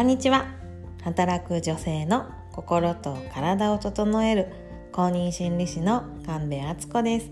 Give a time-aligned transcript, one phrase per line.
[0.00, 0.46] こんにちは。
[1.04, 4.46] 働く女性の心と体を整える
[4.92, 7.30] 公認心理師の神戸敦子です。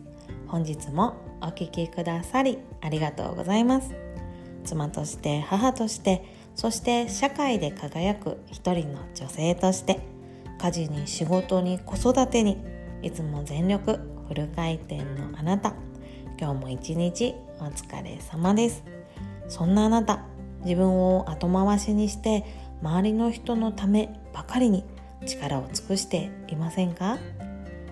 [0.49, 3.95] 本日もお聞きくださりありがとうございます。
[4.67, 6.23] 妻として母として
[6.55, 10.01] そして社会で輝く一人の女性として
[10.61, 12.63] 家事に仕事に子育てに
[13.01, 13.99] いつも全力
[14.29, 15.73] フル回転のあなた。
[16.39, 18.85] 今日も一日お疲れ様です。
[19.49, 20.28] そんなあなた
[20.65, 22.45] 自分を後回しにして
[22.83, 24.85] 周りの人のためばかりに
[25.27, 27.19] 力を尽くしていませんか？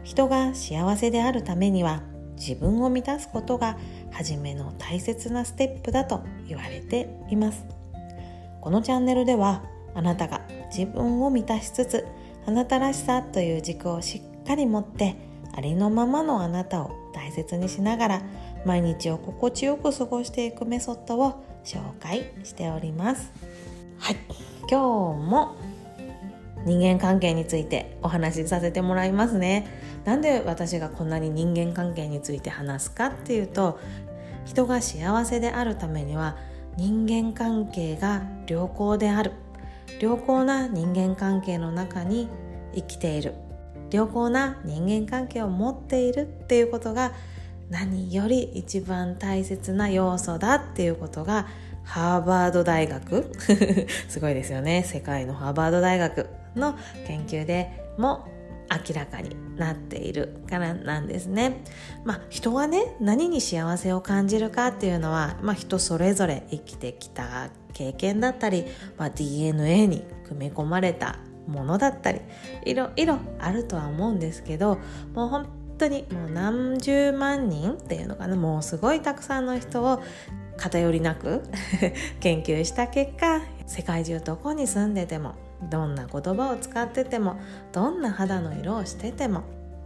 [0.05, 2.03] 人が幸せであるためには
[2.37, 3.77] 自分を満たすことが
[4.13, 7.67] 初めの大切なステップだと言われています。
[8.61, 9.63] このチャンネルでは
[9.95, 10.43] あなたが
[10.77, 12.07] 自分を満たしつつ
[12.47, 15.17] あなたらしさという軸をしっかり持って
[15.55, 18.23] ありのままのあなたを大切にしながら
[18.65, 23.33] 毎日を心地よく過ごしていくメソッドを紹介しております。
[23.99, 24.17] はい。
[24.71, 24.77] 今日
[25.29, 25.57] も
[26.65, 29.67] 人間関係についてお話しさせてもらいますね。
[30.05, 33.79] なんで私がこんなに人間関係について話すかっていうと
[34.45, 36.37] 人が幸せであるためには
[36.77, 39.33] 人間関係が良好である。
[40.01, 42.29] 良好な人間関係の中に
[42.75, 43.35] 生きている。
[43.91, 47.13] 良好な人間関係を持っているっていうことが
[47.71, 51.47] 何より一番大切な要素だっていうことが
[51.83, 53.31] ハーバード大学
[54.09, 56.75] すごいですよね世界のハーバード大学の
[57.07, 58.27] 研究でも
[58.71, 61.63] 明らかになっているからなんですね。
[62.05, 68.65] まあ人はね何に幸せを感じるかっていうのは、まあ、人それぞれ生きてきた経験だったり、
[68.99, 72.21] まあ、DNA に組み込まれたものだったり
[72.65, 74.79] いろいろあるとは思うんですけど
[75.15, 75.47] もう本
[75.79, 80.03] 当にもう何十万人っていうのかなもうすごいたくさんの人を
[80.57, 81.43] 偏りなく
[82.21, 85.35] 研究した結果世界中どこに住んでても
[85.71, 87.37] どんな言葉を使ってても
[87.73, 89.43] どんな肌の色をしてても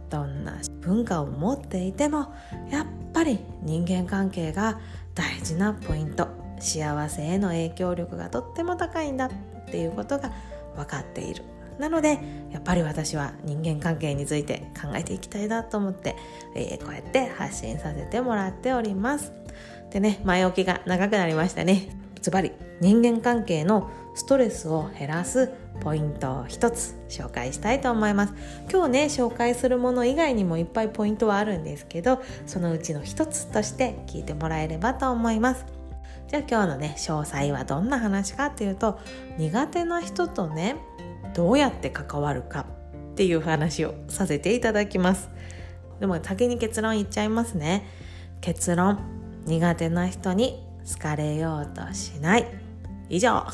[0.09, 2.33] どんな文化を持っていても
[2.69, 4.79] やっぱり人間関係が
[5.15, 6.41] 大事なポイント。
[6.61, 9.29] 幸せへの影響力がとっても高いんだっ
[9.71, 10.31] ていうことが
[10.75, 11.43] 分かっている。
[11.81, 12.19] なので
[12.51, 16.15] やっぱり私は人間関係について考えていきたいなと思って、
[16.55, 19.33] えー、こうやって発信させてもらっております。
[19.89, 21.89] でね前置きが長くなりましたね。
[22.21, 28.33] ズバリ人間関係のストレスを減らすポイントを一つ紹介したいと思います。
[28.71, 35.65] 今日ね紹介するもの以外にもいっぱいポイントはあるんですけどそのうちの一つとして聞いてもらえればと思います。
[36.27, 38.99] じゃあ今日のね詳細はどんな話かっていうと
[39.39, 40.75] 苦手な人とね
[41.33, 42.65] どうやって関わるか
[43.11, 45.29] っていう話をさせていただきます。
[45.99, 47.85] でも先に結論言っちゃいますね。
[48.41, 48.99] 結論
[49.45, 52.47] 苦手な人に好かれようとしない。
[53.09, 53.45] 以上。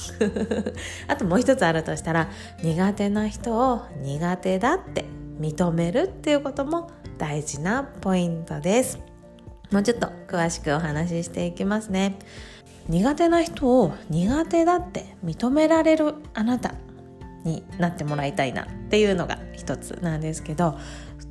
[1.08, 2.30] あともう一つあるとしたら
[2.64, 5.06] 苦手な人を苦手だって
[5.40, 9.00] 認めるっていうことも大事なポイントです。
[9.72, 12.18] もうちょっと詳しくお話ししていきますね。
[12.88, 16.76] 苦手な人を苦手だって認められるあなた。
[17.47, 20.78] になってもらいたいなっていうのが一つなんですけど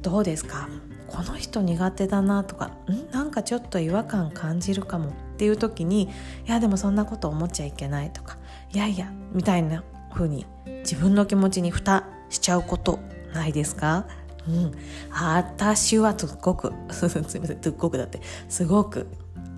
[0.02, 0.68] どうですか？
[1.06, 3.10] この人苦手だなとかん？
[3.12, 6.08] なんかちょっと違和感感じるかもっていう時にい
[6.46, 8.38] やでもそんなこと思っちゃいけないとか
[8.72, 10.46] いやいやみたいな風に
[10.80, 12.98] 自分の気持ちに蓋しちゃうこと
[13.32, 14.06] ないですか？
[14.48, 14.72] うん、
[15.12, 19.08] 私はすごく すみませんすっごくだってすごく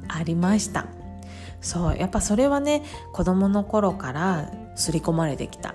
[0.09, 0.87] ありました。
[1.61, 2.83] そうやっぱそれはね
[3.13, 5.75] 子供の頃から刷り込まれてきた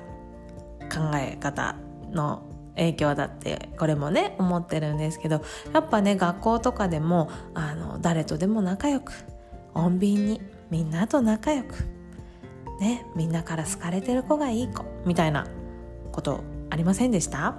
[0.91, 1.75] 考え方
[2.11, 2.43] の
[2.75, 5.41] 影響だってこれもね思ってるんですけど
[5.73, 9.13] やっぱね学校とかでもあの誰とでも仲良く
[9.73, 11.75] 穏便にみんなと仲良く
[12.79, 15.47] ねみんなから好かれてる子がいい子みたいな
[16.11, 16.43] こと
[16.73, 17.53] ありませんでした？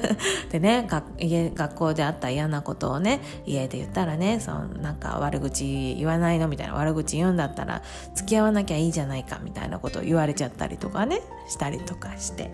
[0.52, 0.86] でね
[1.18, 7.80] 家学校であった嫌なことをね家で言ったらねそのなんか悪口言わないのみたいな悪口言うんだったら
[8.14, 12.50] 付き合わなきゃいいじゃないかみたいなことを言われちゃったりとかねしたりとかして。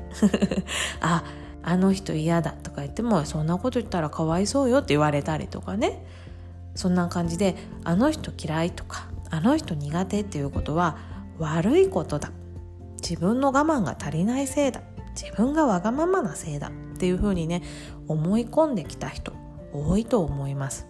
[1.03, 1.25] あ
[1.67, 6.05] あの人嫌だとか言ってもそんなこと言ったらかわいそうよって言われたりとかね。
[6.75, 10.99] そんな感じであの人嫌いとかあの人苦手っていうことは
[11.39, 12.31] 悪いことだ。
[13.03, 14.81] 自分の我慢が足りないせいだ。
[15.15, 17.63] 自分がわがままなせいだっていうふうにね
[18.09, 19.33] 思い込んできた人
[19.73, 20.87] 多いと思います。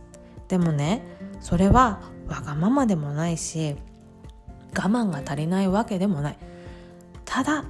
[0.49, 1.03] でもね
[1.41, 3.77] それはわがままでもないし
[4.77, 6.39] 我慢が足りないわけでもない。
[7.25, 7.65] ただ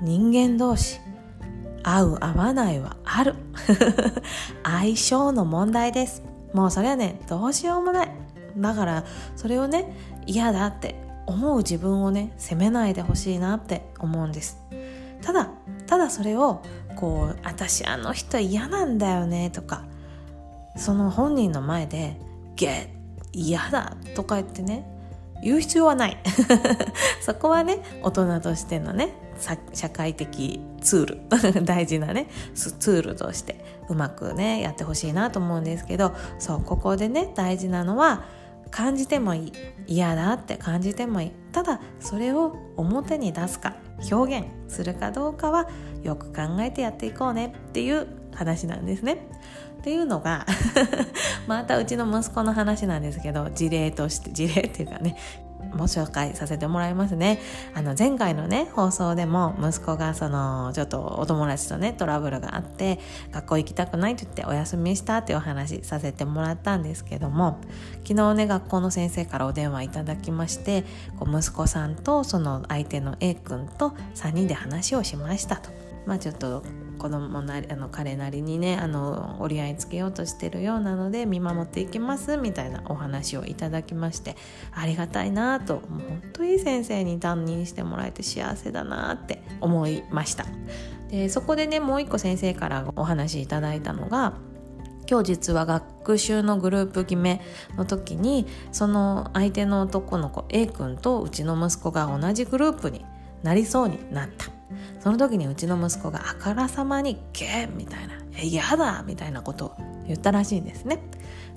[0.00, 1.00] 人間同士
[1.82, 3.34] 合う合わないはある。
[4.62, 6.22] 相性の問題です。
[6.52, 8.10] もうそれはねどうしようもない。
[8.56, 9.04] だから
[9.36, 9.94] それをね
[10.26, 14.58] 嫌だって思う自分をね責めないでほしいなって思うんです。
[15.22, 15.50] ただ
[15.88, 16.62] ただそれを
[16.94, 19.84] こう「私あの人嫌なんだよね」とか
[20.76, 22.20] その本人の前で
[22.54, 22.98] 「ゲッ
[23.32, 24.86] 嫌だ」とか言ってね
[25.42, 26.16] 言う必要はない。
[27.22, 29.14] そこはね大人としてのね
[29.72, 31.20] 社会的ツール。
[31.64, 38.24] 大事なねツールとしてうまくねやってほしいなと思うんですけどそうここでね大事なのは
[38.70, 39.52] 感じてもいい
[39.86, 41.32] 嫌だって感じてもいい。
[41.52, 43.76] ただそれを表に出すか。
[44.10, 45.68] 表現するかどうかは
[46.02, 49.26] よく考えてやっていこうねっていう話なんですね。
[49.78, 50.44] っていうのが
[51.46, 55.16] またうちの息子の話なんですけど事例として事例っていうかね
[55.72, 57.40] ご紹介させてもらいますね。
[57.74, 62.98] あの前回のね放送でも息子がそのちょっとお友達とねトラブルがあって
[63.30, 67.60] 学校行きたくないと言ってお休みしたっていうお話させてもらったんですけども
[68.04, 70.84] 昨日ね学校の先生からお電話いただきまして
[71.18, 75.87] こう息子さんとその相手の A 君と3人で話をしましたと。
[76.08, 76.64] まあちょっと
[76.98, 84.34] 子供なりあの彼なりにねあの折り合いつけようとしてるようなので見守っていきますみたいなお話をいただきまして
[84.72, 90.46] ありがたいなともう本当いい先生に担任してもらえて幸せだなって思いました。
[91.10, 94.32] でそこでねもう一個先生からお話いただいたのが
[95.08, 97.40] 今日実は学習のグループ決め
[97.76, 103.04] の時にその相手の男の子 A 君とうちの息子が同じグループに
[103.42, 104.57] なりそうになった。
[105.00, 109.72] その時にうちの息子があからさまに「ゲー!」みたいな「え嫌だ!」みたいなことを
[110.06, 110.98] 言ったらしいんですね。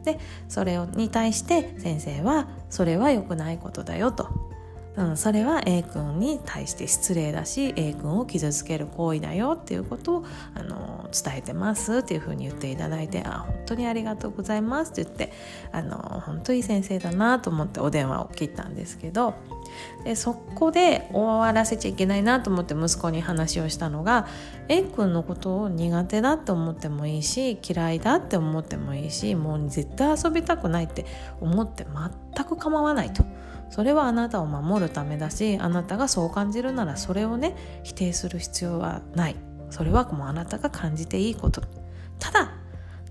[0.04, 0.20] で
[0.50, 4.52] それに対して先生は「それは良くないことだよ」と。
[4.98, 15.32] うん、それは A 君に対して失礼だし A 君を傷つける行為だよっていうことをあの伝えてますっていうふうに言っていただいてあ本当にありがとうございますって言って
[15.72, 19.34] あの本当いい先生だなと思ってお電話を切ったんですけど
[20.04, 24.28] でそこで終わらせちゃいけないなと思って息子に話をしたのが
[24.68, 31.06] A 君のことを苦手だって思ってもいいし嫌いだって思ってもいいしもう絶対遊びたくないって
[31.40, 31.86] 思って
[32.36, 33.24] 全く構わないと。
[33.72, 39.38] それはあなたを守るためだしあなたがそう感じるならそれをね否定する必要はない
[39.70, 41.62] それはもうあなたが感じていいこと
[42.20, 42.54] ただ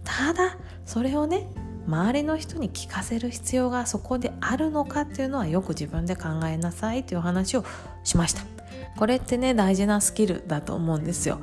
[0.04, 1.48] ただそれをね
[1.86, 7.64] 周りの人に聞かせる必要がそこであるのかっていうのはよく自分で考えなさいという話を
[8.04, 8.42] しました。
[8.96, 11.40] これってね大事なスキルだと思うんですよ。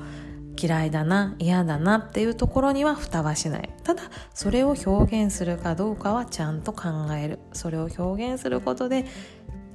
[0.60, 3.70] 嫌いだな嫌だなっていうところには蓋はしない。
[3.84, 4.04] ただ
[4.34, 7.40] それを表現するかどうかはちゃんと考える。
[7.54, 9.06] それを表現することで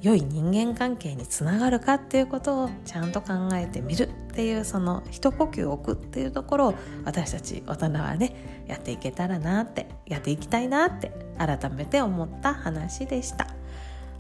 [0.03, 13.47] 良い人間関係につながるかっていうことをちゃんと考えてみるっていうその一呼吸を置くっていうところを私たち大人はねやっていけたらなってやっていきたいなって改めて思った話でした。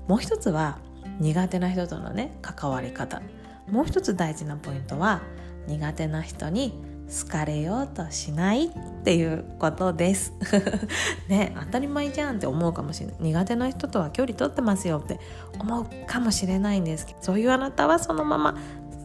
[0.06, 0.78] もう一つは
[1.18, 3.20] 苦手な人とのね関わり方。
[3.68, 5.20] もう一つ大事なポイントは
[5.66, 8.70] 苦手な人に好かれようとしないっ
[9.04, 10.32] ていうことです。
[11.28, 13.16] ね当たり前じゃんって思うかもしれない。
[13.20, 15.20] 苦手な人とは距離取ってますよって
[15.58, 18.56] 思うかもしれないんですけどそういうあなたはそのまま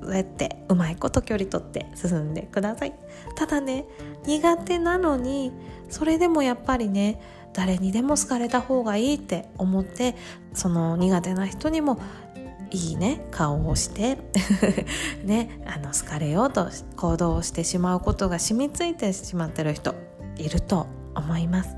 [0.01, 2.93] そうやってうまいこと距離取って進んでください。
[3.35, 3.85] ただね
[4.25, 5.51] 苦手なのに
[5.89, 7.19] それでもやっぱりね
[7.53, 10.15] 誰にでも好かれた方がいいって思って
[10.53, 11.99] その苦手な人にも
[12.71, 14.17] いいね顔をして
[15.23, 19.95] ねあの好かれようと行動してしまうことが染みついてしまってる人
[20.37, 21.75] いると思います。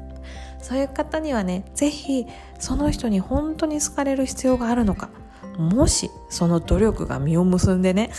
[0.61, 2.27] そういう方にはね是非
[2.59, 5.09] その人に本当に好かれる必要があるのか
[5.57, 8.11] もしその努力が実を結んでね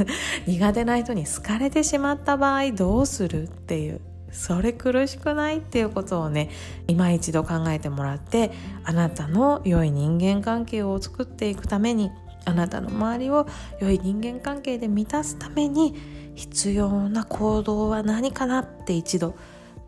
[0.46, 4.00] 苦手な人に好かれてしまった場合どうするっていう
[4.34, 6.50] それ苦しくないっていうことをね
[6.86, 8.50] 今一度考えてもらって
[8.84, 12.10] あなたの良い人間関係を作っていくために
[12.44, 13.46] あなたの周りを
[13.80, 15.94] 良い人間関係で満たすために
[16.34, 19.34] 必要な行動は何かなって一度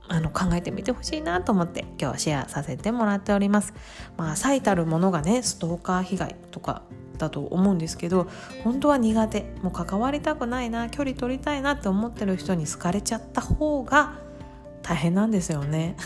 [0.08, 3.74] あの考えてみてほしいなと思って今日シェアさせてもらっております。
[4.16, 6.82] まあ最たるものがねストーカー被害とか
[7.18, 8.28] だと思うんですけど
[8.62, 14.14] 本当は苦手もう関わりたくないな距離取りたいなって思ってる人に好かれちゃった方が
[14.88, 15.96] 大変なんですよね。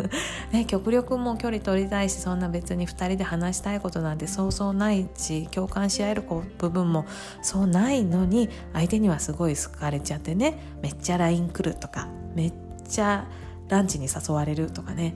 [0.50, 6.22] ね極力もう距離取りたいしそんな別に2人で話したいことなんてそうそうないし共感し合える
[6.58, 7.04] 部分も
[7.42, 12.52] そうないのに相手にはすごい好かれちゃってねめっちゃ LINE 来るとかめっ
[12.88, 13.26] ちゃ
[13.68, 15.14] ランチに誘われるとかね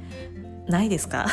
[0.69, 1.26] ないですか？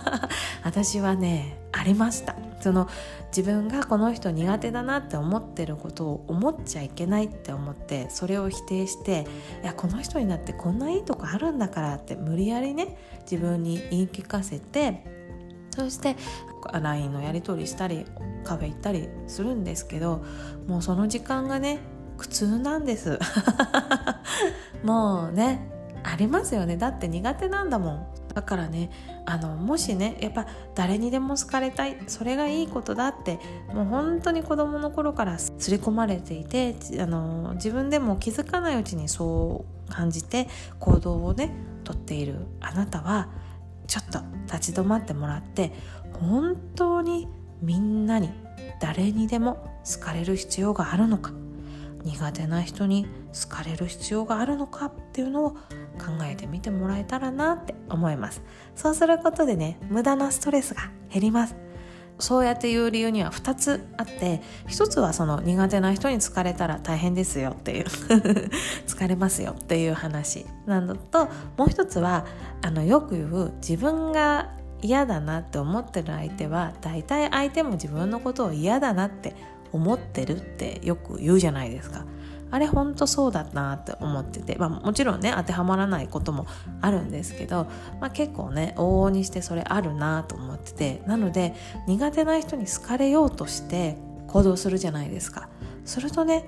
[0.62, 2.36] 私はねありました。
[2.60, 2.88] その
[3.34, 9.26] 自分がこの人苦手だなって思ってることを思っちゃいけないって思ってそれを否定して
[9.62, 15.04] いやこの人になってこんないいとこあるんだからって無理やりね自分に言い聞かせて
[15.70, 16.16] そして
[16.72, 18.04] LINE のやり取りしたり
[18.44, 20.24] カフェ行ったりするんですけど
[20.66, 21.80] もうその時間がね
[22.18, 23.18] 苦痛なんです。
[24.84, 25.66] もうね
[26.02, 26.76] ありますよね。
[26.76, 28.06] だって苦手なんだもん。
[28.34, 28.90] だからね
[29.26, 33.38] あのもしねやっぱ誰にでも好かれたいそれがいいことだって
[33.72, 41.52] もう本当に子供の頃から刷り込まれていてあの自分でも気づかないうちにそう感じて行動をね
[41.84, 43.28] とっているあなたは
[43.86, 45.72] ちょっと立ち止まってもらって
[46.12, 47.28] 本当に
[47.60, 48.30] みんなに
[48.80, 51.32] 誰にでも好かれる必要があるのか
[52.04, 55.56] 苦手な人に好かれる必要があるのかっていうのを
[56.00, 58.42] 考えてみてもらえたらなって思います
[58.74, 61.56] そうすることでね無駄なストレスが減ります
[62.20, 67.84] そうやって言う理由には2つあって1つはその苦手な人に疲れたら大変ですよっていう
[68.86, 71.26] 疲れますよっていう話なのと
[71.56, 72.26] もう1つは
[72.62, 74.50] あのよく言う自分が
[74.82, 79.34] 嫌だなって思ってる相手は大体相手も自分のことを嫌だなって
[79.72, 82.04] 思ってるってよく言うじゃないですか。
[82.50, 86.46] あれほんとそうだなって思ってて、まあ、もちろんね当てはまらないことも
[86.80, 87.66] あるんですけど、
[88.00, 91.54] まあ、結構ね往々にしてそれあるなと思っててなので
[91.86, 95.48] 苦手な人に好かれようとして行動するじゃないですか。
[95.84, 96.44] するとね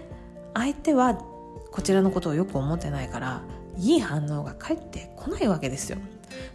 [0.54, 3.42] 相手はこちらのことをよく思ってないから
[3.78, 5.98] いい反応が返ってこないわけですよ。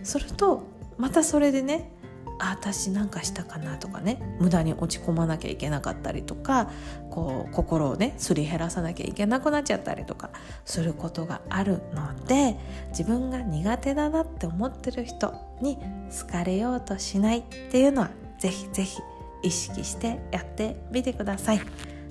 [0.04, 0.64] すると
[0.98, 1.92] またそれでね
[2.40, 6.70] あ私なんかしたかなとかね無駄に落ち込まなきゃいけなかったりとか
[7.10, 10.30] こう心をねすり減らさなきゃいけなくなっちゃったりとか
[10.66, 12.58] することがあるので
[12.90, 15.78] 自分が苦手だなって思ってる人に
[16.12, 19.00] 好かれようとしないっていうのはぜひぜひ
[19.44, 21.62] 意識してやってみてください。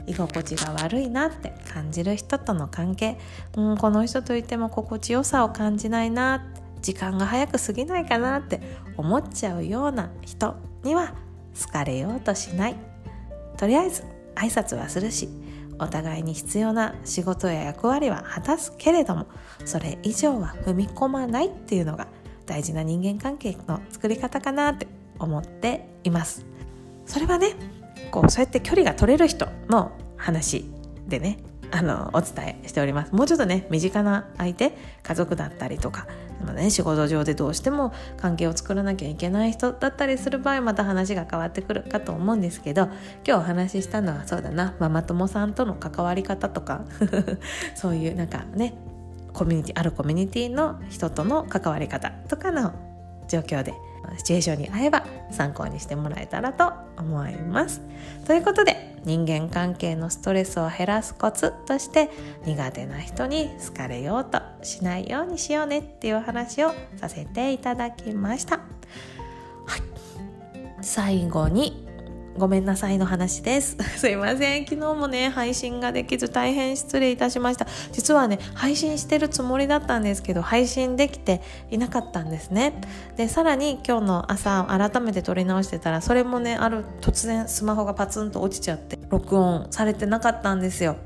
[0.07, 3.19] 居心地が悪いなって感じる人との関係、
[3.57, 8.61] うん、この人といても心地よさを感じないなって時間が早く過ぎないかなって
[8.97, 11.15] 思っちゃうような人には
[11.61, 12.77] 好かれようとしない
[13.57, 14.05] とりあえず
[14.37, 15.29] 挨拶はするし
[15.81, 19.27] お互いに必要な仕事や役割は果たすけれども
[19.65, 22.07] それ以上は踏み込まないっていうのが
[22.47, 24.87] 大事な人間関係の作り方かなって
[25.19, 26.47] 思っています。
[27.05, 27.57] それはね
[28.13, 30.71] こうそうやって距離が取れる人の話
[31.09, 31.39] でね。
[31.71, 33.15] あのお伝えしております。
[33.15, 36.07] もうちょっとね身近な相手家族だったりとか
[36.55, 42.93] ね仕事上でどうしても関係を作らなきゃいけない人だったりする場合また話が変わってくるかと思うんですけど今
[43.25, 44.75] 日お話ししたのはそうだな。
[44.79, 46.85] ママ友さんとの関わり方とか。
[47.75, 48.75] そういうなんかね
[49.33, 52.73] コミュニティあるコミュニティの人との関わり方とかの
[53.29, 53.75] 状況で
[54.17, 57.81] シチュエーションに合えば参考にしてもらえたらと思います。
[58.27, 62.11] ということで人間関係のストレスを減らすコツとして
[62.45, 68.57] 苦手な人に好かれようとしないようにしようねっていう話をさせていただきました。
[68.57, 68.63] は
[69.77, 69.83] い、
[70.81, 71.86] 最後に
[72.37, 73.77] ごめんなさいの話です。
[73.97, 74.67] すいません。
[74.67, 77.67] 昨日もね、配信ができず大変失礼いたしました。
[77.93, 81.41] 実はね、配信してるつもりだったんですけど、配信できて
[81.71, 82.75] いなかったんですね。
[83.17, 90.97] で、さらに今日の朝改めて撮り直してたら、それもね、ある突然スマホがパツンと落ちちゃって、録音されてなかったんですよ。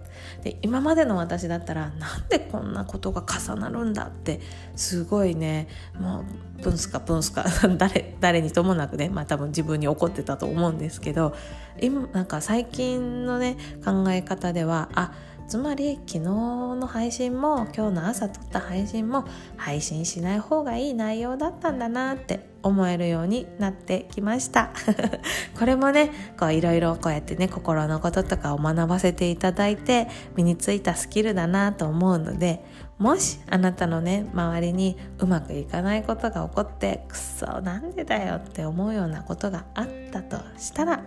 [0.42, 4.40] で今までの私だったらなんでこんなことが重なるんだって
[4.76, 6.24] すごいねも
[6.58, 7.44] うプンスかプンスか
[7.78, 11.34] 誰誰にともなくねまあ多分自分に怒ってたと思うんですけど
[11.80, 15.12] 今なんか最近のね考え方ではあ
[15.50, 19.24] つまり昨日の配信も今日の朝撮った配信も
[19.56, 24.70] 配信しない方がいい内容だったんだなって思えるようになってきました。
[25.58, 32.64] これもねこういろいろこうやってね心のこととかを学ばせていただいて身についたスキルだなと思うので
[32.98, 41.02] もしあなたのね周りにうまくいかないことが起こってくっそなんでだよって思うようなことがあったとしたら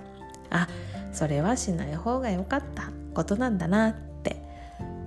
[0.49, 0.67] あ
[1.13, 3.95] それはしない方が良かったことなんだな。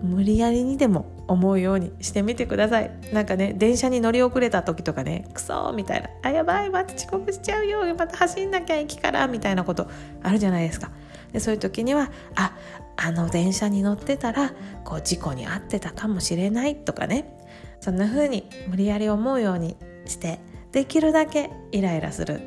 [0.02, 2.90] 無理やりにでも思うようにしてみてください。
[3.12, 9.88] なんかね電車に乗り遅れた時とかねクソみたいなあやばいまた遅刻しちゃうよまた走んなきゃ駅からみたいなこと
[10.22, 10.90] あるじゃないですか。
[11.32, 12.52] でそういう時にはあ
[12.96, 14.52] あの電車に乗ってたら
[14.84, 17.36] こう事故に遭ってたかもしれないとかね。
[17.80, 19.76] そんな風に無理やり思うように
[20.06, 20.40] して
[20.72, 22.40] できるだけイライラする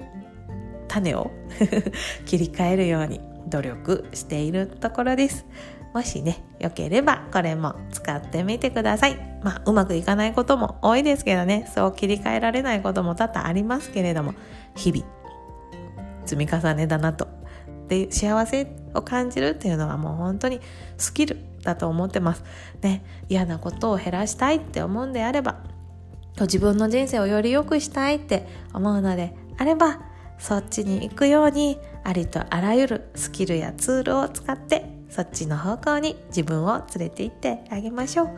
[0.88, 1.32] 種を
[2.25, 5.46] 切り替えるように努力しているところです。
[5.93, 9.17] もしね、良ければこれも使ってみてください。
[9.43, 14.34] まあ、うまくいかないことも多いですけどね、そう切り替えられないことも多々ありますけれども、
[14.75, 15.05] 日々、
[16.25, 17.27] 積み重ねだなと。
[17.88, 20.62] で、幸せを感じるっていうのはもう本当に
[20.98, 22.43] スキルだと思ってます。
[22.81, 25.58] ね、嫌なことを減らしたいって思うんであれば、
[26.41, 30.00] 自分の人生をより良くしたいって思うのであれば、
[30.38, 38.30] そっちに行くようにありとあらゆるスキルやツールを使ってそっちの方向に自分を連れて行ってあげましょう。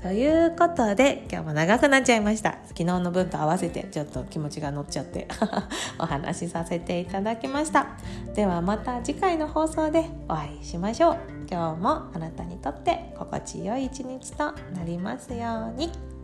[0.00, 2.58] ということで今日も長くなっちゃいました。
[2.66, 5.26] 昨日の分と合わせてちょっと気持ちが乗っちゃって
[5.98, 7.88] お話しさせていただきました。
[8.34, 11.16] ではまた次回の放送でお会いしましょう。
[11.50, 16.17] 今日もあなたにとって心地よい一日となりますように。